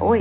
Oi. 0.00 0.18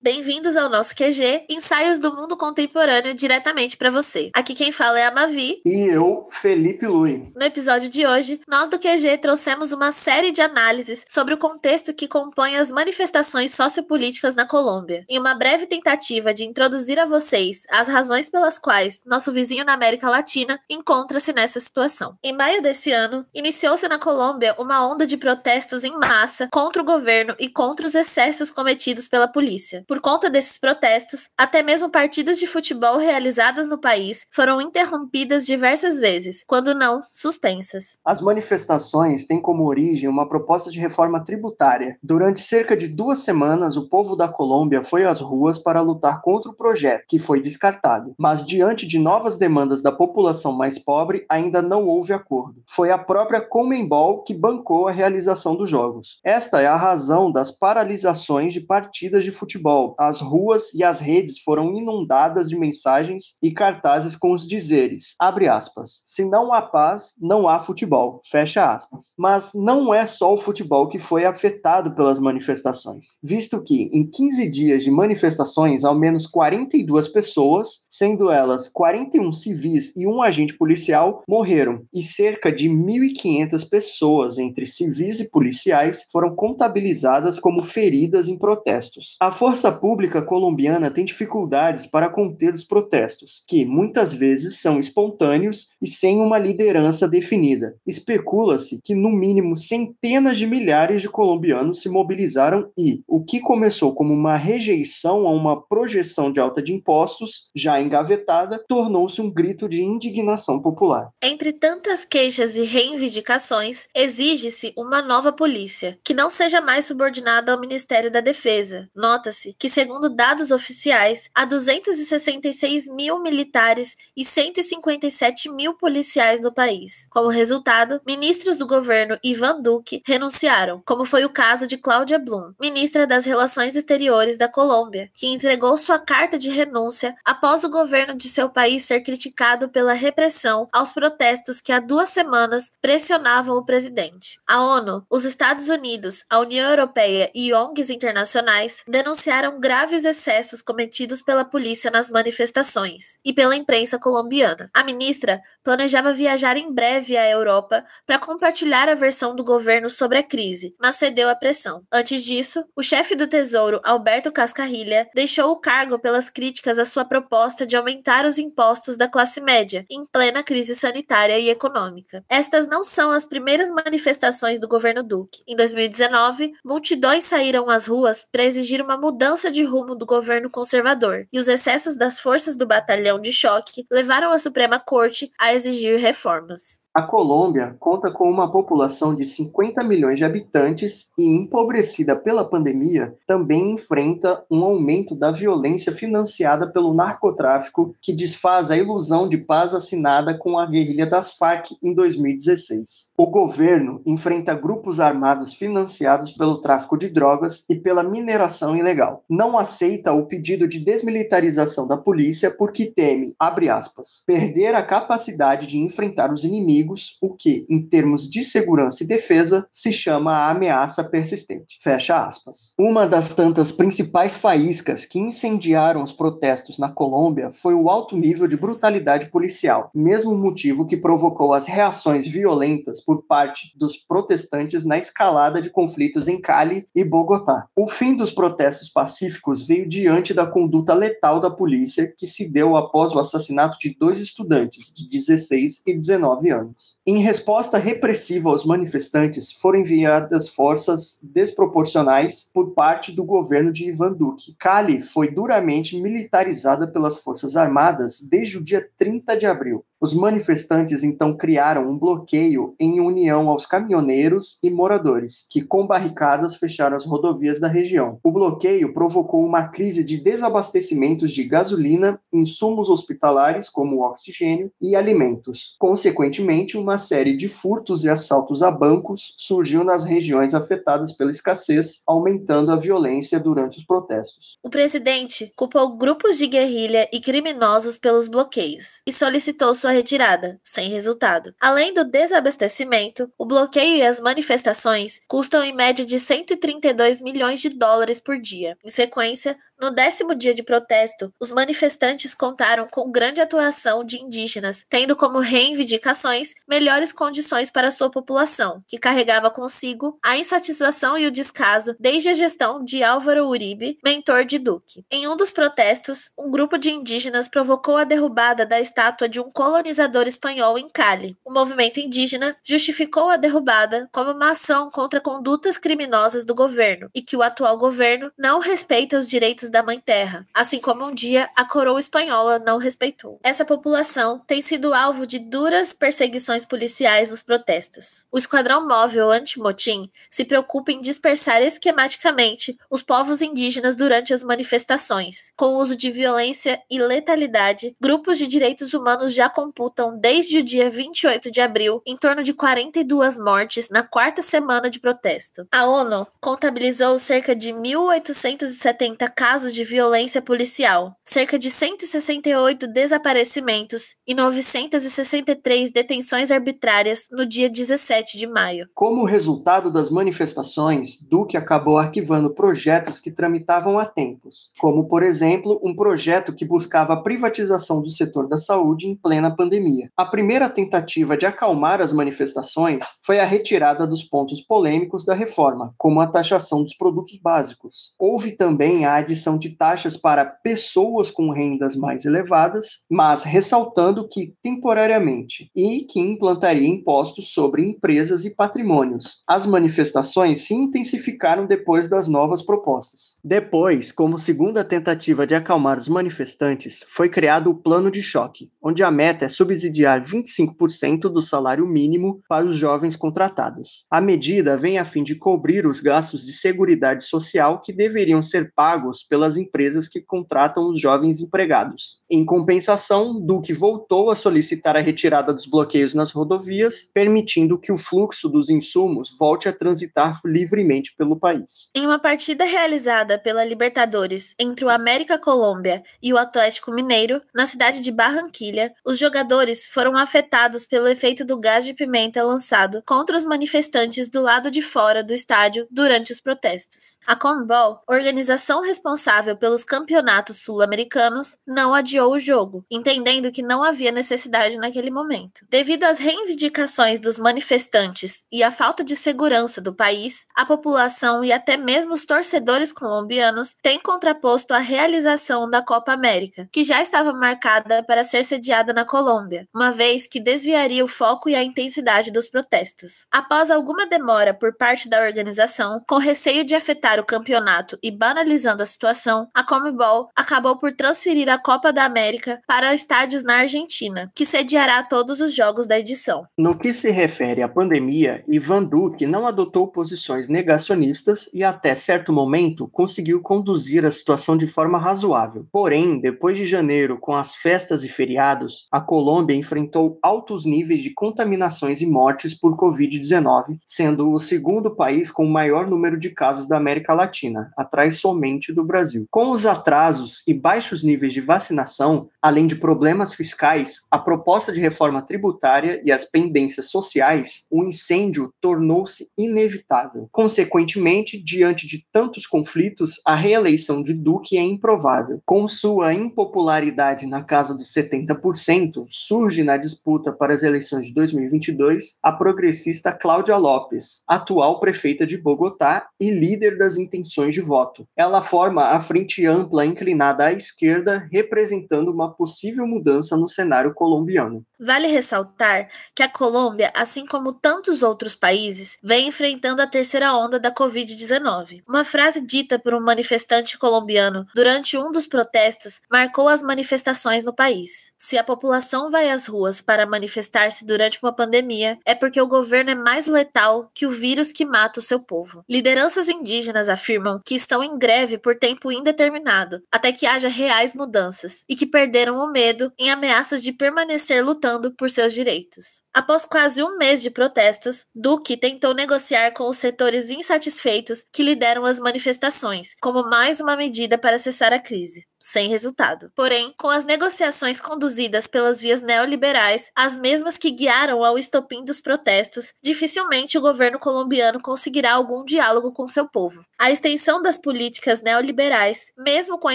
Bem-vindos 0.00 0.56
ao 0.56 0.70
nosso 0.70 0.94
QG, 0.94 1.46
ensaios 1.50 1.98
do 1.98 2.14
mundo 2.14 2.36
contemporâneo 2.36 3.14
diretamente 3.14 3.76
para 3.76 3.90
você. 3.90 4.30
Aqui 4.32 4.54
quem 4.54 4.70
fala 4.70 5.00
é 5.00 5.04
a 5.04 5.10
Mavi. 5.10 5.60
E 5.66 5.92
eu, 5.92 6.24
Felipe 6.30 6.86
Lui. 6.86 7.32
No 7.34 7.42
episódio 7.42 7.90
de 7.90 8.06
hoje, 8.06 8.40
nós 8.46 8.68
do 8.68 8.78
QG 8.78 9.18
trouxemos 9.18 9.72
uma 9.72 9.90
série 9.90 10.30
de 10.30 10.40
análises 10.40 11.04
sobre 11.08 11.34
o 11.34 11.36
contexto 11.36 11.92
que 11.92 12.06
compõe 12.06 12.54
as 12.54 12.70
manifestações 12.70 13.52
sociopolíticas 13.52 14.36
na 14.36 14.46
Colômbia. 14.46 15.04
Em 15.08 15.18
uma 15.18 15.34
breve 15.34 15.66
tentativa 15.66 16.32
de 16.32 16.44
introduzir 16.44 17.00
a 17.00 17.04
vocês 17.04 17.64
as 17.68 17.88
razões 17.88 18.30
pelas 18.30 18.56
quais 18.56 19.02
nosso 19.04 19.32
vizinho 19.32 19.64
na 19.64 19.72
América 19.72 20.08
Latina 20.08 20.60
encontra-se 20.70 21.32
nessa 21.32 21.58
situação. 21.58 22.16
Em 22.22 22.32
maio 22.32 22.62
desse 22.62 22.92
ano, 22.92 23.26
iniciou-se 23.34 23.88
na 23.88 23.98
Colômbia 23.98 24.54
uma 24.60 24.86
onda 24.86 25.04
de 25.04 25.16
protestos 25.16 25.82
em 25.82 25.98
massa 25.98 26.46
contra 26.52 26.80
o 26.80 26.84
governo 26.84 27.34
e 27.36 27.48
contra 27.48 27.84
os 27.84 27.96
excessos 27.96 28.52
cometidos 28.52 29.08
pela 29.08 29.26
polícia. 29.26 29.87
Por 29.88 30.02
conta 30.02 30.28
desses 30.28 30.58
protestos, 30.58 31.30
até 31.34 31.62
mesmo 31.62 31.88
partidas 31.88 32.38
de 32.38 32.46
futebol 32.46 32.98
realizadas 32.98 33.70
no 33.70 33.80
país 33.80 34.26
foram 34.30 34.60
interrompidas 34.60 35.46
diversas 35.46 35.98
vezes, 35.98 36.44
quando 36.46 36.74
não 36.74 37.00
suspensas. 37.06 37.96
As 38.04 38.20
manifestações 38.20 39.26
têm 39.26 39.40
como 39.40 39.64
origem 39.64 40.06
uma 40.06 40.28
proposta 40.28 40.70
de 40.70 40.78
reforma 40.78 41.24
tributária. 41.24 41.96
Durante 42.02 42.40
cerca 42.40 42.76
de 42.76 42.86
duas 42.86 43.20
semanas, 43.20 43.78
o 43.78 43.88
povo 43.88 44.14
da 44.14 44.28
Colômbia 44.28 44.84
foi 44.84 45.06
às 45.06 45.22
ruas 45.22 45.58
para 45.58 45.80
lutar 45.80 46.20
contra 46.20 46.50
o 46.50 46.54
projeto, 46.54 47.06
que 47.08 47.18
foi 47.18 47.40
descartado. 47.40 48.12
Mas, 48.18 48.44
diante 48.44 48.86
de 48.86 48.98
novas 48.98 49.38
demandas 49.38 49.80
da 49.80 49.90
população 49.90 50.52
mais 50.52 50.78
pobre, 50.78 51.24
ainda 51.30 51.62
não 51.62 51.86
houve 51.86 52.12
acordo. 52.12 52.62
Foi 52.66 52.90
a 52.90 52.98
própria 52.98 53.40
Comembol 53.40 54.22
que 54.22 54.34
bancou 54.34 54.86
a 54.86 54.92
realização 54.92 55.56
dos 55.56 55.70
jogos. 55.70 56.20
Esta 56.22 56.60
é 56.60 56.66
a 56.66 56.76
razão 56.76 57.32
das 57.32 57.50
paralisações 57.50 58.52
de 58.52 58.60
partidas 58.60 59.24
de 59.24 59.30
futebol 59.30 59.77
as 59.98 60.20
ruas 60.20 60.72
e 60.74 60.82
as 60.82 61.00
redes 61.00 61.38
foram 61.38 61.74
inundadas 61.74 62.48
de 62.48 62.56
mensagens 62.56 63.34
e 63.42 63.52
cartazes 63.52 64.16
com 64.16 64.32
os 64.32 64.46
dizeres, 64.46 65.14
abre 65.18 65.48
aspas, 65.48 66.00
se 66.04 66.24
não 66.24 66.52
há 66.52 66.62
paz, 66.62 67.14
não 67.20 67.46
há 67.48 67.60
futebol, 67.60 68.20
fecha 68.30 68.72
aspas. 68.72 69.12
Mas 69.16 69.52
não 69.54 69.92
é 69.92 70.06
só 70.06 70.34
o 70.34 70.38
futebol 70.38 70.88
que 70.88 70.98
foi 70.98 71.24
afetado 71.24 71.92
pelas 71.94 72.18
manifestações, 72.18 73.18
visto 73.22 73.62
que 73.62 73.90
em 73.92 74.08
15 74.08 74.50
dias 74.50 74.84
de 74.84 74.90
manifestações, 74.90 75.84
ao 75.84 75.94
menos 75.94 76.26
42 76.26 77.08
pessoas, 77.08 77.86
sendo 77.90 78.30
elas 78.30 78.68
41 78.68 79.32
civis 79.32 79.94
e 79.96 80.06
um 80.06 80.22
agente 80.22 80.56
policial, 80.56 81.22
morreram, 81.28 81.82
e 81.92 82.02
cerca 82.02 82.50
de 82.50 82.68
1.500 82.68 83.68
pessoas, 83.68 84.38
entre 84.38 84.66
civis 84.66 85.20
e 85.20 85.30
policiais, 85.30 86.06
foram 86.10 86.34
contabilizadas 86.34 87.38
como 87.38 87.62
feridas 87.62 88.28
em 88.28 88.38
protestos. 88.38 89.16
A 89.20 89.30
Força 89.30 89.67
pública 89.72 90.22
colombiana 90.22 90.90
tem 90.90 91.04
dificuldades 91.04 91.86
para 91.86 92.08
conter 92.08 92.54
os 92.54 92.64
protestos, 92.64 93.42
que 93.46 93.64
muitas 93.64 94.12
vezes 94.12 94.60
são 94.60 94.78
espontâneos 94.78 95.68
e 95.80 95.88
sem 95.88 96.20
uma 96.20 96.38
liderança 96.38 97.08
definida. 97.08 97.76
Especula-se 97.86 98.80
que, 98.82 98.94
no 98.94 99.10
mínimo, 99.10 99.56
centenas 99.56 100.38
de 100.38 100.46
milhares 100.46 101.02
de 101.02 101.08
colombianos 101.08 101.80
se 101.80 101.88
mobilizaram 101.88 102.70
e 102.76 103.02
o 103.06 103.24
que 103.24 103.40
começou 103.40 103.94
como 103.94 104.12
uma 104.12 104.36
rejeição 104.36 105.26
a 105.26 105.30
uma 105.30 105.60
projeção 105.60 106.32
de 106.32 106.40
alta 106.40 106.62
de 106.62 106.72
impostos, 106.72 107.50
já 107.54 107.80
engavetada, 107.80 108.62
tornou-se 108.68 109.20
um 109.20 109.30
grito 109.30 109.68
de 109.68 109.82
indignação 109.82 110.60
popular. 110.60 111.10
Entre 111.22 111.52
tantas 111.52 112.04
queixas 112.04 112.56
e 112.56 112.62
reivindicações, 112.62 113.88
exige-se 113.94 114.72
uma 114.76 115.02
nova 115.02 115.32
polícia, 115.32 115.98
que 116.04 116.14
não 116.14 116.30
seja 116.30 116.60
mais 116.60 116.86
subordinada 116.86 117.52
ao 117.52 117.60
Ministério 117.60 118.10
da 118.10 118.20
Defesa. 118.20 118.88
Nota-se 118.94 119.54
que, 119.58 119.68
segundo 119.68 120.08
dados 120.08 120.50
oficiais, 120.50 121.30
há 121.34 121.44
266 121.44 122.86
mil 122.86 123.20
militares 123.20 123.96
e 124.16 124.24
157 124.24 125.50
mil 125.50 125.74
policiais 125.74 126.40
no 126.40 126.52
país. 126.52 127.08
Como 127.10 127.28
resultado, 127.28 128.00
ministros 128.06 128.56
do 128.56 128.66
governo 128.66 129.18
Ivan 129.22 129.60
Duque 129.60 130.02
renunciaram, 130.06 130.82
como 130.84 131.04
foi 131.04 131.24
o 131.24 131.30
caso 131.30 131.66
de 131.66 131.76
Cláudia 131.76 132.18
Blum, 132.18 132.52
ministra 132.60 133.06
das 133.06 133.24
Relações 133.24 133.74
Exteriores 133.74 134.38
da 134.38 134.48
Colômbia, 134.48 135.10
que 135.14 135.26
entregou 135.26 135.76
sua 135.76 135.98
carta 135.98 136.38
de 136.38 136.50
renúncia 136.50 137.14
após 137.24 137.64
o 137.64 137.70
governo 137.70 138.14
de 138.14 138.28
seu 138.28 138.48
país 138.48 138.84
ser 138.84 139.00
criticado 139.00 139.68
pela 139.68 139.92
repressão 139.92 140.68
aos 140.72 140.92
protestos 140.92 141.60
que 141.60 141.72
há 141.72 141.80
duas 141.80 142.10
semanas 142.10 142.72
pressionavam 142.80 143.56
o 143.56 143.64
presidente. 143.64 144.38
A 144.46 144.62
ONU, 144.62 145.04
os 145.10 145.24
Estados 145.24 145.68
Unidos, 145.68 146.24
a 146.30 146.38
União 146.38 146.68
Europeia 146.70 147.30
e 147.34 147.52
ONGs 147.52 147.90
internacionais 147.90 148.82
denunciaram 148.86 149.47
graves 149.56 150.04
excessos 150.04 150.60
cometidos 150.60 151.22
pela 151.22 151.44
polícia 151.44 151.90
nas 151.90 152.10
manifestações 152.10 153.18
e 153.24 153.32
pela 153.32 153.54
imprensa 153.54 153.98
colombiana. 153.98 154.68
A 154.74 154.82
ministra 154.82 155.40
planejava 155.62 156.12
viajar 156.12 156.56
em 156.56 156.72
breve 156.72 157.16
à 157.16 157.30
Europa 157.30 157.84
para 158.04 158.18
compartilhar 158.18 158.88
a 158.88 158.94
versão 158.94 159.36
do 159.36 159.44
governo 159.44 159.88
sobre 159.88 160.18
a 160.18 160.22
crise, 160.22 160.74
mas 160.80 160.96
cedeu 160.96 161.28
à 161.28 161.34
pressão. 161.34 161.82
Antes 161.92 162.24
disso, 162.24 162.64
o 162.74 162.82
chefe 162.82 163.14
do 163.14 163.28
Tesouro, 163.28 163.80
Alberto 163.84 164.32
Cascarrilha, 164.32 165.08
deixou 165.14 165.50
o 165.50 165.60
cargo 165.60 165.98
pelas 165.98 166.28
críticas 166.28 166.78
à 166.78 166.84
sua 166.84 167.04
proposta 167.04 167.66
de 167.66 167.76
aumentar 167.76 168.24
os 168.24 168.38
impostos 168.38 168.96
da 168.96 169.06
classe 169.06 169.40
média 169.40 169.84
em 169.90 170.04
plena 170.06 170.42
crise 170.42 170.74
sanitária 170.74 171.38
e 171.38 171.50
econômica. 171.50 172.24
Estas 172.28 172.66
não 172.66 172.82
são 172.82 173.10
as 173.10 173.24
primeiras 173.24 173.70
manifestações 173.70 174.58
do 174.58 174.66
governo 174.66 175.02
Duque. 175.02 175.42
Em 175.46 175.54
2019, 175.54 176.54
multidões 176.64 177.24
saíram 177.24 177.68
às 177.68 177.86
ruas 177.86 178.26
para 178.30 178.42
exigir 178.42 178.80
uma 178.82 178.96
mudança 178.96 179.37
mudança 179.38 179.50
de 179.52 179.62
rumo 179.62 179.94
do 179.94 180.04
governo 180.04 180.50
conservador, 180.50 181.28
e 181.32 181.38
os 181.38 181.46
excessos 181.46 181.96
das 181.96 182.18
forças 182.18 182.56
do 182.56 182.66
batalhão 182.66 183.20
de 183.20 183.30
choque 183.30 183.86
levaram 183.88 184.32
a 184.32 184.38
Suprema 184.38 184.80
Corte 184.80 185.30
a 185.38 185.54
exigir 185.54 185.96
reformas. 186.00 186.80
A 186.94 187.02
Colômbia 187.02 187.76
conta 187.78 188.10
com 188.10 188.28
uma 188.28 188.50
população 188.50 189.14
de 189.14 189.28
50 189.28 189.84
milhões 189.84 190.18
de 190.18 190.24
habitantes 190.24 191.12
e, 191.18 191.24
empobrecida 191.36 192.16
pela 192.16 192.44
pandemia, 192.44 193.14
também 193.26 193.72
enfrenta 193.72 194.42
um 194.50 194.64
aumento 194.64 195.14
da 195.14 195.30
violência 195.30 195.92
financiada 195.92 196.66
pelo 196.66 196.94
narcotráfico 196.94 197.94
que 198.00 198.12
desfaz 198.12 198.70
a 198.70 198.76
ilusão 198.76 199.28
de 199.28 199.36
paz 199.36 199.74
assinada 199.74 200.36
com 200.36 200.58
a 200.58 200.66
guerrilha 200.66 201.06
das 201.06 201.36
Farc 201.36 201.72
em 201.82 201.94
2016. 201.94 203.10
O 203.16 203.26
governo 203.26 204.00
enfrenta 204.06 204.54
grupos 204.54 204.98
armados 204.98 205.52
financiados 205.52 206.32
pelo 206.32 206.60
tráfico 206.60 206.96
de 206.96 207.08
drogas 207.08 207.64
e 207.68 207.76
pela 207.76 208.02
mineração 208.02 208.74
ilegal. 208.74 209.22
Não 209.28 209.58
aceita 209.58 210.12
o 210.12 210.26
pedido 210.26 210.66
de 210.66 210.80
desmilitarização 210.80 211.86
da 211.86 211.96
polícia 211.96 212.50
porque 212.50 212.86
teme, 212.86 213.36
abre 213.38 213.68
aspas, 213.68 214.24
perder 214.26 214.74
a 214.74 214.82
capacidade 214.82 215.66
de 215.66 215.78
enfrentar 215.78 216.32
os 216.32 216.44
inimigos 216.44 216.77
o 217.20 217.34
que, 217.34 217.66
em 217.68 217.80
termos 217.80 218.28
de 218.28 218.44
segurança 218.44 219.02
e 219.02 219.06
defesa, 219.06 219.66
se 219.72 219.92
chama 219.92 220.32
a 220.32 220.50
ameaça 220.50 221.02
persistente. 221.02 221.78
Fecha 221.80 222.26
aspas. 222.26 222.74
Uma 222.78 223.06
das 223.06 223.32
tantas 223.32 223.72
principais 223.72 224.36
faíscas 224.36 225.04
que 225.04 225.18
incendiaram 225.18 226.02
os 226.02 226.12
protestos 226.12 226.78
na 226.78 226.88
Colômbia 226.88 227.50
foi 227.52 227.74
o 227.74 227.88
alto 227.88 228.16
nível 228.16 228.46
de 228.46 228.56
brutalidade 228.56 229.30
policial, 229.30 229.90
mesmo 229.94 230.36
motivo 230.36 230.86
que 230.86 230.96
provocou 230.96 231.52
as 231.52 231.66
reações 231.66 232.26
violentas 232.26 233.00
por 233.00 233.22
parte 233.24 233.72
dos 233.76 233.96
protestantes 233.96 234.84
na 234.84 234.98
escalada 234.98 235.60
de 235.60 235.70
conflitos 235.70 236.28
em 236.28 236.40
Cali 236.40 236.86
e 236.94 237.04
Bogotá. 237.04 237.66
O 237.76 237.86
fim 237.86 238.16
dos 238.16 238.30
protestos 238.30 238.88
pacíficos 238.88 239.66
veio 239.66 239.88
diante 239.88 240.34
da 240.34 240.46
conduta 240.46 240.94
letal 240.94 241.40
da 241.40 241.50
polícia 241.50 242.12
que 242.16 242.26
se 242.26 242.50
deu 242.50 242.76
após 242.76 243.12
o 243.12 243.18
assassinato 243.18 243.78
de 243.78 243.96
dois 243.98 244.20
estudantes 244.20 244.92
de 244.92 245.08
16 245.08 245.82
e 245.86 245.94
19 245.94 246.50
anos 246.50 246.67
anos. 246.68 246.98
Em 247.06 247.22
resposta 247.22 247.78
repressiva 247.78 248.50
aos 248.50 248.64
manifestantes, 248.64 249.50
foram 249.50 249.80
enviadas 249.80 250.48
forças 250.48 251.18
desproporcionais 251.22 252.50
por 252.52 252.72
parte 252.72 253.12
do 253.12 253.24
governo 253.24 253.72
de 253.72 253.88
Ivan 253.88 254.12
Duque. 254.12 254.54
Cali 254.58 255.02
foi 255.02 255.30
duramente 255.30 256.00
militarizada 256.00 256.86
pelas 256.86 257.16
Forças 257.16 257.56
Armadas 257.56 258.20
desde 258.20 258.58
o 258.58 258.64
dia 258.64 258.86
30 258.96 259.36
de 259.36 259.46
abril. 259.46 259.84
Os 260.00 260.14
manifestantes 260.14 261.02
então 261.02 261.36
criaram 261.36 261.90
um 261.90 261.98
bloqueio 261.98 262.74
em 262.78 263.00
união 263.00 263.48
aos 263.48 263.66
caminhoneiros 263.66 264.58
e 264.62 264.70
moradores, 264.70 265.46
que 265.50 265.60
com 265.60 265.86
barricadas 265.86 266.54
fecharam 266.54 266.96
as 266.96 267.04
rodovias 267.04 267.58
da 267.58 267.66
região. 267.66 268.20
O 268.22 268.30
bloqueio 268.30 268.94
provocou 268.94 269.44
uma 269.44 269.66
crise 269.66 270.04
de 270.04 270.16
desabastecimentos 270.16 271.32
de 271.32 271.42
gasolina, 271.42 272.20
insumos 272.32 272.88
hospitalares 272.88 273.68
como 273.68 274.04
oxigênio 274.04 274.70
e 274.80 274.94
alimentos. 274.94 275.74
Consequentemente, 275.80 276.76
uma 276.76 276.96
série 276.96 277.36
de 277.36 277.48
furtos 277.48 278.04
e 278.04 278.08
assaltos 278.08 278.62
a 278.62 278.70
bancos 278.70 279.34
surgiu 279.36 279.82
nas 279.82 280.04
regiões 280.04 280.54
afetadas 280.54 281.10
pela 281.10 281.32
escassez, 281.32 282.02
aumentando 282.06 282.70
a 282.70 282.76
violência 282.76 283.40
durante 283.40 283.78
os 283.78 283.84
protestos. 283.84 284.58
O 284.62 284.70
presidente 284.70 285.52
culpou 285.56 285.96
grupos 285.96 286.38
de 286.38 286.46
guerrilha 286.46 287.08
e 287.12 287.20
criminosos 287.20 287.96
pelos 287.96 288.28
bloqueios 288.28 289.02
e 289.04 289.12
solicitou 289.12 289.74
sua 289.74 289.87
sua 289.88 289.92
retirada, 289.92 290.60
sem 290.62 290.90
resultado. 290.90 291.54
Além 291.58 291.94
do 291.94 292.04
desabastecimento, 292.04 293.32
o 293.38 293.46
bloqueio 293.46 293.96
e 293.96 294.02
as 294.02 294.20
manifestações 294.20 295.20
custam 295.26 295.64
em 295.64 295.72
média 295.72 296.04
de 296.04 296.18
132 296.18 297.22
milhões 297.22 297.60
de 297.60 297.70
dólares 297.70 298.20
por 298.20 298.38
dia. 298.38 298.76
Em 298.84 298.90
sequência, 298.90 299.56
no 299.80 299.90
décimo 299.90 300.34
dia 300.34 300.52
de 300.52 300.62
protesto, 300.62 301.32
os 301.38 301.52
manifestantes 301.52 302.34
contaram 302.34 302.86
com 302.90 303.10
grande 303.10 303.40
atuação 303.40 304.04
de 304.04 304.20
indígenas, 304.20 304.84
tendo 304.88 305.14
como 305.14 305.38
reivindicações 305.38 306.54
melhores 306.68 307.12
condições 307.12 307.70
para 307.70 307.90
sua 307.90 308.10
população, 308.10 308.82
que 308.88 308.98
carregava 308.98 309.50
consigo 309.50 310.18
a 310.22 310.36
insatisfação 310.36 311.16
e 311.16 311.26
o 311.26 311.30
descaso 311.30 311.94
desde 311.98 312.28
a 312.28 312.34
gestão 312.34 312.84
de 312.84 313.02
Álvaro 313.02 313.46
Uribe, 313.46 313.98
mentor 314.04 314.44
de 314.44 314.58
Duque. 314.58 315.04
Em 315.10 315.28
um 315.28 315.36
dos 315.36 315.52
protestos, 315.52 316.30
um 316.36 316.50
grupo 316.50 316.76
de 316.76 316.90
indígenas 316.90 317.48
provocou 317.48 317.96
a 317.96 318.04
derrubada 318.04 318.66
da 318.66 318.80
estátua 318.80 319.28
de 319.28 319.40
um 319.40 319.50
colonizador 319.50 320.26
espanhol 320.26 320.78
em 320.78 320.88
Cali. 320.88 321.36
O 321.44 321.52
movimento 321.52 322.00
indígena 322.00 322.56
justificou 322.64 323.30
a 323.30 323.36
derrubada 323.36 324.08
como 324.12 324.32
uma 324.32 324.50
ação 324.50 324.90
contra 324.90 325.20
condutas 325.20 325.78
criminosas 325.78 326.44
do 326.44 326.54
governo 326.54 327.08
e 327.14 327.22
que 327.22 327.36
o 327.36 327.42
atual 327.42 327.78
governo 327.78 328.32
não 328.36 328.58
respeita 328.58 329.16
os 329.16 329.28
direitos 329.28 329.67
da 329.70 329.82
Mãe 329.82 330.00
Terra, 330.00 330.46
assim 330.54 330.78
como 330.80 331.04
um 331.04 331.14
dia 331.14 331.48
a 331.54 331.64
coroa 331.64 332.00
espanhola 332.00 332.58
não 332.58 332.78
respeitou. 332.78 333.38
Essa 333.42 333.64
população 333.64 334.38
tem 334.46 334.62
sido 334.62 334.94
alvo 334.94 335.26
de 335.26 335.38
duras 335.38 335.92
perseguições 335.92 336.64
policiais 336.64 337.30
nos 337.30 337.42
protestos. 337.42 338.24
O 338.30 338.38
Esquadrão 338.38 338.86
Móvel 338.86 339.30
Anti-Motim 339.30 340.10
se 340.30 340.44
preocupa 340.44 340.92
em 340.92 341.00
dispersar 341.00 341.62
esquematicamente 341.62 342.78
os 342.90 343.02
povos 343.02 343.42
indígenas 343.42 343.96
durante 343.96 344.32
as 344.32 344.42
manifestações. 344.42 345.52
Com 345.56 345.66
o 345.66 345.78
uso 345.78 345.96
de 345.96 346.10
violência 346.10 346.80
e 346.90 346.98
letalidade, 346.98 347.94
grupos 348.00 348.38
de 348.38 348.46
direitos 348.46 348.94
humanos 348.94 349.34
já 349.34 349.48
computam 349.48 350.16
desde 350.18 350.58
o 350.58 350.62
dia 350.62 350.90
28 350.90 351.50
de 351.50 351.60
abril 351.60 352.02
em 352.06 352.16
torno 352.16 352.42
de 352.42 352.52
42 352.52 353.38
mortes 353.38 353.88
na 353.90 354.02
quarta 354.02 354.42
semana 354.42 354.88
de 354.90 355.00
protesto. 355.00 355.66
A 355.72 355.84
ONU 355.84 356.26
contabilizou 356.40 357.18
cerca 357.18 357.54
de 357.54 357.72
1.870 357.72 359.30
casos 359.34 359.57
casos 359.58 359.74
de 359.74 359.82
violência 359.82 360.40
policial, 360.40 361.16
cerca 361.24 361.58
de 361.58 361.68
168 361.68 362.86
desaparecimentos 362.86 364.14
e 364.24 364.32
963 364.32 365.90
detenções 365.90 366.52
arbitrárias 366.52 367.26
no 367.32 367.44
dia 367.44 367.68
17 367.68 368.38
de 368.38 368.46
maio. 368.46 368.86
Como 368.94 369.24
resultado 369.24 369.90
das 369.90 370.10
manifestações, 370.10 371.20
Duque 371.28 371.56
acabou 371.56 371.98
arquivando 371.98 372.54
projetos 372.54 373.18
que 373.18 373.32
tramitavam 373.32 373.98
há 373.98 374.06
tempos, 374.06 374.70
como, 374.78 375.08
por 375.08 375.24
exemplo, 375.24 375.80
um 375.82 375.92
projeto 375.92 376.54
que 376.54 376.64
buscava 376.64 377.14
a 377.14 377.20
privatização 377.20 378.00
do 378.00 378.12
setor 378.12 378.48
da 378.48 378.58
saúde 378.58 379.08
em 379.08 379.16
plena 379.16 379.50
pandemia. 379.50 380.08
A 380.16 380.24
primeira 380.24 380.68
tentativa 380.68 381.36
de 381.36 381.46
acalmar 381.46 382.00
as 382.00 382.12
manifestações 382.12 383.04
foi 383.26 383.40
a 383.40 383.44
retirada 383.44 384.06
dos 384.06 384.22
pontos 384.22 384.60
polêmicos 384.60 385.24
da 385.24 385.34
reforma, 385.34 385.92
como 385.98 386.20
a 386.20 386.28
taxação 386.28 386.84
dos 386.84 386.94
produtos 386.94 387.40
básicos. 387.42 388.14
Houve 388.20 388.52
também 388.52 389.04
a 389.04 389.16
adição 389.16 389.47
de 389.56 389.70
taxas 389.70 390.16
para 390.16 390.44
pessoas 390.44 391.30
com 391.30 391.50
rendas 391.50 391.94
mais 391.94 392.24
elevadas, 392.24 393.04
mas 393.08 393.44
ressaltando 393.44 394.28
que 394.28 394.54
temporariamente, 394.62 395.70
e 395.74 396.00
que 396.00 396.18
implantaria 396.18 396.88
impostos 396.88 397.52
sobre 397.52 397.82
empresas 397.82 398.44
e 398.44 398.54
patrimônios. 398.54 399.42
As 399.46 399.64
manifestações 399.64 400.66
se 400.66 400.74
intensificaram 400.74 401.66
depois 401.66 402.08
das 402.08 402.26
novas 402.26 402.60
propostas. 402.62 403.36
Depois, 403.44 404.10
como 404.10 404.38
segunda 404.38 404.82
tentativa 404.82 405.46
de 405.46 405.54
acalmar 405.54 405.98
os 405.98 406.08
manifestantes, 406.08 407.04
foi 407.06 407.28
criado 407.28 407.70
o 407.70 407.74
plano 407.74 408.10
de 408.10 408.22
choque, 408.22 408.70
onde 408.82 409.02
a 409.02 409.10
meta 409.10 409.44
é 409.44 409.48
subsidiar 409.48 410.20
25% 410.20 411.20
do 411.28 411.40
salário 411.40 411.86
mínimo 411.86 412.40
para 412.48 412.66
os 412.66 412.76
jovens 412.76 413.16
contratados. 413.16 414.04
A 414.10 414.20
medida 414.20 414.76
vem 414.76 414.98
a 414.98 415.04
fim 415.04 415.22
de 415.22 415.34
cobrir 415.34 415.86
os 415.86 416.00
gastos 416.00 416.44
de 416.44 416.52
seguridade 416.52 417.24
social 417.24 417.80
que 417.80 417.92
deveriam 417.92 418.42
ser 418.42 418.72
pagos 418.74 419.22
pelas 419.38 419.56
empresas 419.56 420.08
que 420.08 420.20
contratam 420.20 420.90
os 420.90 421.00
jovens 421.00 421.40
empregados. 421.40 422.18
Em 422.28 422.44
compensação, 422.44 423.40
Duque 423.40 423.72
voltou 423.72 424.32
a 424.32 424.34
solicitar 424.34 424.96
a 424.96 425.00
retirada 425.00 425.54
dos 425.54 425.64
bloqueios 425.64 426.12
nas 426.12 426.32
rodovias, 426.32 427.08
permitindo 427.14 427.78
que 427.78 427.92
o 427.92 427.96
fluxo 427.96 428.48
dos 428.48 428.68
insumos 428.68 429.30
volte 429.38 429.68
a 429.68 429.72
transitar 429.72 430.40
livremente 430.44 431.14
pelo 431.16 431.38
país. 431.38 431.88
Em 431.94 432.04
uma 432.04 432.18
partida 432.18 432.64
realizada 432.64 433.38
pela 433.38 433.64
Libertadores 433.64 434.56
entre 434.58 434.84
o 434.84 434.90
América 434.90 435.38
Colômbia 435.38 436.02
e 436.20 436.32
o 436.32 436.36
Atlético 436.36 436.90
Mineiro, 436.90 437.40
na 437.54 437.64
cidade 437.64 438.00
de 438.00 438.10
Barranquilha, 438.10 438.92
os 439.06 439.18
jogadores 439.18 439.86
foram 439.86 440.16
afetados 440.16 440.84
pelo 440.84 441.06
efeito 441.06 441.44
do 441.44 441.56
gás 441.56 441.84
de 441.84 441.94
pimenta 441.94 442.42
lançado 442.42 443.04
contra 443.06 443.36
os 443.36 443.44
manifestantes 443.44 444.28
do 444.28 444.42
lado 444.42 444.68
de 444.68 444.82
fora 444.82 445.22
do 445.22 445.32
estádio 445.32 445.86
durante 445.92 446.32
os 446.32 446.40
protestos. 446.40 447.16
A 447.24 447.36
Conmebol, 447.36 448.00
organização 448.08 448.82
responsável 448.82 449.27
responsável 449.28 449.56
pelos 449.56 449.84
campeonatos 449.84 450.62
sul-americanos, 450.62 451.58
não 451.66 451.94
adiou 451.94 452.32
o 452.32 452.38
jogo, 452.38 452.84
entendendo 452.90 453.52
que 453.52 453.62
não 453.62 453.82
havia 453.82 454.10
necessidade 454.10 454.78
naquele 454.78 455.10
momento. 455.10 455.66
Devido 455.68 456.04
às 456.04 456.18
reivindicações 456.18 457.20
dos 457.20 457.38
manifestantes 457.38 458.44
e 458.50 458.62
à 458.62 458.70
falta 458.70 459.04
de 459.04 459.14
segurança 459.14 459.80
do 459.80 459.94
país, 459.94 460.46
a 460.56 460.64
população 460.64 461.44
e 461.44 461.52
até 461.52 461.76
mesmo 461.76 462.14
os 462.14 462.24
torcedores 462.24 462.90
colombianos 462.90 463.76
têm 463.82 464.00
contraposto 464.00 464.72
a 464.72 464.78
realização 464.78 465.68
da 465.68 465.82
Copa 465.82 466.12
América, 466.12 466.66
que 466.72 466.82
já 466.82 467.02
estava 467.02 467.32
marcada 467.32 468.02
para 468.02 468.24
ser 468.24 468.44
sediada 468.44 468.94
na 468.94 469.04
Colômbia, 469.04 469.68
uma 469.74 469.92
vez 469.92 470.26
que 470.26 470.40
desviaria 470.40 471.04
o 471.04 471.08
foco 471.08 471.50
e 471.50 471.54
a 471.54 471.62
intensidade 471.62 472.30
dos 472.30 472.48
protestos. 472.48 473.26
Após 473.30 473.70
alguma 473.70 474.06
demora 474.06 474.54
por 474.54 474.74
parte 474.74 475.08
da 475.08 475.20
organização, 475.22 476.02
com 476.08 476.16
receio 476.16 476.64
de 476.64 476.74
afetar 476.74 477.20
o 477.20 477.26
campeonato 477.26 477.98
e 478.02 478.10
banalizando 478.10 478.82
a 478.82 478.86
situação, 478.86 479.17
a 479.26 479.64
Comebol 479.64 480.28
acabou 480.36 480.78
por 480.78 480.92
transferir 480.92 481.48
a 481.48 481.58
Copa 481.58 481.92
da 481.92 482.04
América 482.04 482.60
para 482.66 482.94
estádios 482.94 483.42
na 483.42 483.56
Argentina, 483.56 484.30
que 484.34 484.46
sediará 484.46 485.02
todos 485.02 485.40
os 485.40 485.52
jogos 485.52 485.86
da 485.86 485.98
edição. 485.98 486.44
No 486.56 486.78
que 486.78 486.94
se 486.94 487.10
refere 487.10 487.62
à 487.62 487.68
pandemia, 487.68 488.44
Ivan 488.48 488.84
Duque 488.84 489.26
não 489.26 489.46
adotou 489.46 489.88
posições 489.88 490.48
negacionistas 490.48 491.48
e, 491.52 491.64
até 491.64 491.94
certo 491.94 492.32
momento, 492.32 492.86
conseguiu 492.88 493.40
conduzir 493.40 494.04
a 494.04 494.10
situação 494.10 494.56
de 494.56 494.66
forma 494.66 494.98
razoável. 494.98 495.66
Porém, 495.72 496.20
depois 496.20 496.56
de 496.56 496.66
janeiro, 496.66 497.18
com 497.18 497.34
as 497.34 497.54
festas 497.54 498.04
e 498.04 498.08
feriados, 498.08 498.86
a 498.92 499.00
Colômbia 499.00 499.56
enfrentou 499.56 500.18
altos 500.22 500.64
níveis 500.64 501.02
de 501.02 501.12
contaminações 501.12 502.00
e 502.00 502.06
mortes 502.06 502.54
por 502.54 502.76
Covid-19, 502.76 503.78
sendo 503.84 504.30
o 504.30 504.38
segundo 504.38 504.94
país 504.94 505.30
com 505.30 505.44
o 505.44 505.50
maior 505.50 505.88
número 505.88 506.18
de 506.18 506.30
casos 506.30 506.68
da 506.68 506.76
América 506.76 507.14
Latina, 507.14 507.72
atrás 507.76 508.18
somente 508.18 508.72
do 508.72 508.84
Brasil. 508.84 508.97
Brasil. 508.98 509.26
Com 509.30 509.52
os 509.52 509.64
atrasos 509.64 510.42
e 510.44 510.52
baixos 510.52 511.04
níveis 511.04 511.32
de 511.32 511.40
vacinação, 511.40 512.28
além 512.42 512.66
de 512.66 512.74
problemas 512.74 513.32
fiscais, 513.32 514.00
a 514.10 514.18
proposta 514.18 514.72
de 514.72 514.80
reforma 514.80 515.22
tributária 515.22 516.02
e 516.04 516.10
as 516.10 516.24
pendências 516.24 516.90
sociais, 516.90 517.64
o 517.70 517.84
incêndio 517.84 518.52
tornou-se 518.60 519.28
inevitável. 519.38 520.28
Consequentemente, 520.32 521.40
diante 521.40 521.86
de 521.86 522.04
tantos 522.12 522.44
conflitos, 522.44 523.20
a 523.24 523.36
reeleição 523.36 524.02
de 524.02 524.12
Duque 524.12 524.58
é 524.58 524.62
improvável. 524.62 525.40
Com 525.46 525.68
sua 525.68 526.12
impopularidade 526.12 527.24
na 527.24 527.44
casa 527.44 527.76
dos 527.76 527.94
70%, 527.94 529.06
surge 529.08 529.62
na 529.62 529.76
disputa 529.76 530.32
para 530.32 530.54
as 530.54 530.64
eleições 530.64 531.06
de 531.06 531.14
2022 531.14 532.18
a 532.20 532.32
progressista 532.32 533.12
Cláudia 533.12 533.56
Lopes, 533.56 534.22
atual 534.26 534.80
prefeita 534.80 535.24
de 535.24 535.38
Bogotá 535.38 536.08
e 536.18 536.32
líder 536.32 536.76
das 536.76 536.96
intenções 536.96 537.54
de 537.54 537.60
voto. 537.60 538.04
Ela 538.16 538.42
forma 538.42 538.87
a 538.94 539.00
frente 539.00 539.44
ampla 539.46 539.84
inclinada 539.84 540.46
à 540.46 540.52
esquerda, 540.52 541.28
representando 541.32 542.10
uma 542.10 542.32
possível 542.34 542.86
mudança 542.86 543.36
no 543.36 543.48
cenário 543.48 543.94
colombiano. 543.94 544.64
Vale 544.78 545.08
ressaltar 545.08 545.88
que 546.14 546.22
a 546.22 546.28
Colômbia, 546.28 546.92
assim 546.94 547.26
como 547.26 547.52
tantos 547.52 548.02
outros 548.02 548.34
países, 548.34 548.96
vem 549.02 549.28
enfrentando 549.28 549.82
a 549.82 549.86
terceira 549.86 550.32
onda 550.34 550.60
da 550.60 550.72
Covid-19. 550.72 551.82
Uma 551.88 552.04
frase 552.04 552.40
dita 552.44 552.78
por 552.78 552.94
um 552.94 553.00
manifestante 553.00 553.76
colombiano 553.76 554.46
durante 554.54 554.96
um 554.96 555.10
dos 555.10 555.26
protestos 555.26 556.00
marcou 556.10 556.48
as 556.48 556.62
manifestações 556.62 557.44
no 557.44 557.54
país. 557.54 558.12
Se 558.16 558.38
a 558.38 558.44
população 558.44 559.10
vai 559.10 559.30
às 559.30 559.46
ruas 559.46 559.80
para 559.80 560.06
manifestar-se 560.06 560.84
durante 560.84 561.18
uma 561.22 561.32
pandemia, 561.32 561.98
é 562.04 562.14
porque 562.14 562.40
o 562.40 562.46
governo 562.46 562.90
é 562.90 562.94
mais 562.94 563.26
letal 563.26 563.90
que 563.92 564.06
o 564.06 564.10
vírus 564.10 564.52
que 564.52 564.64
mata 564.64 565.00
o 565.00 565.02
seu 565.02 565.18
povo. 565.18 565.64
Lideranças 565.68 566.28
indígenas 566.28 566.88
afirmam 566.88 567.40
que 567.44 567.54
estão 567.54 567.82
em 567.82 567.98
greve 567.98 568.38
por 568.38 568.56
tempo 568.56 568.77
tempo 568.78 568.92
indeterminado, 568.92 569.82
até 569.92 570.12
que 570.12 570.26
haja 570.26 570.48
reais 570.48 570.94
mudanças, 570.94 571.64
e 571.68 571.74
que 571.74 571.86
perderam 571.86 572.36
o 572.38 572.50
medo 572.50 572.92
em 572.98 573.10
ameaças 573.10 573.62
de 573.62 573.72
permanecer 573.72 574.44
lutando 574.44 574.94
por 574.94 575.10
seus 575.10 575.34
direitos. 575.34 576.02
Após 576.14 576.46
quase 576.46 576.82
um 576.82 576.96
mês 576.96 577.20
de 577.20 577.30
protestos, 577.30 578.04
Duque 578.14 578.56
tentou 578.56 578.94
negociar 578.94 579.52
com 579.52 579.68
os 579.68 579.76
setores 579.76 580.30
insatisfeitos 580.30 581.24
que 581.32 581.42
lideram 581.42 581.84
as 581.84 581.98
manifestações, 581.98 582.94
como 583.02 583.28
mais 583.28 583.60
uma 583.60 583.76
medida 583.76 584.16
para 584.16 584.38
cessar 584.38 584.72
a 584.72 584.78
crise. 584.78 585.27
Sem 585.40 585.68
resultado. 585.68 586.30
Porém, 586.34 586.74
com 586.78 586.88
as 586.88 587.04
negociações 587.04 587.80
conduzidas 587.80 588.46
pelas 588.46 588.80
vias 588.80 589.02
neoliberais, 589.02 589.90
as 589.94 590.18
mesmas 590.18 590.58
que 590.58 590.70
guiaram 590.70 591.24
ao 591.24 591.38
estopim 591.38 591.84
dos 591.84 592.00
protestos, 592.00 592.74
dificilmente 592.82 593.56
o 593.56 593.60
governo 593.60 593.98
colombiano 593.98 594.60
conseguirá 594.60 595.12
algum 595.12 595.44
diálogo 595.44 595.92
com 595.92 596.08
seu 596.08 596.28
povo. 596.28 596.62
A 596.78 596.90
extensão 596.90 597.42
das 597.42 597.56
políticas 597.56 598.22
neoliberais, 598.22 599.12
mesmo 599.16 599.58
com 599.58 599.68
a 599.68 599.74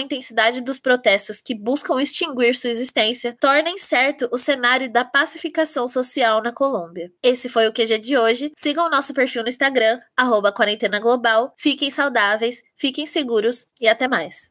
intensidade 0.00 0.60
dos 0.60 0.78
protestos 0.78 1.40
que 1.40 1.54
buscam 1.54 2.00
extinguir 2.00 2.54
sua 2.54 2.70
existência, 2.70 3.36
torna 3.40 3.70
incerto 3.70 4.28
o 4.32 4.38
cenário 4.38 4.90
da 4.90 5.04
pacificação 5.04 5.86
social 5.86 6.42
na 6.42 6.52
Colômbia. 6.52 7.12
Esse 7.22 7.48
foi 7.48 7.68
o 7.68 7.72
QG 7.72 7.98
de 7.98 8.16
hoje. 8.16 8.52
Sigam 8.56 8.88
nosso 8.88 9.12
perfil 9.12 9.42
no 9.42 9.48
Instagram, 9.48 10.00
arroba 10.16 10.52
quarentena 10.52 10.98
global. 10.98 11.52
Fiquem 11.58 11.90
saudáveis, 11.90 12.62
fiquem 12.76 13.06
seguros 13.06 13.66
e 13.80 13.88
até 13.88 14.08
mais. 14.08 14.50